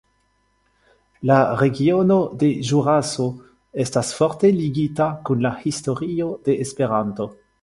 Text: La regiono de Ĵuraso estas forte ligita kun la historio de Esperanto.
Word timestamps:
La 1.31 1.35
regiono 1.63 2.17
de 2.43 2.49
Ĵuraso 2.69 3.27
estas 3.85 4.11
forte 4.23 4.51
ligita 4.63 5.11
kun 5.29 5.47
la 5.49 5.53
historio 5.67 6.33
de 6.49 6.59
Esperanto. 6.67 7.31